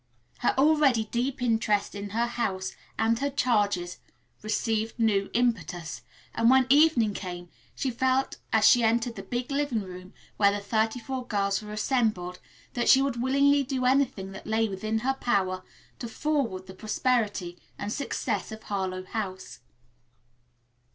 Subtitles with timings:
[0.39, 3.99] Her already deep interest in her house and her charges
[4.41, 6.01] received new impetus,
[6.33, 10.59] and when evening came, she felt, as she entered the big living room where the
[10.59, 12.39] thirty four girls were assembled,
[12.73, 15.63] that she would willingly do anything that lay within her power
[15.99, 19.59] to forward the prosperity and success of Harlowe House.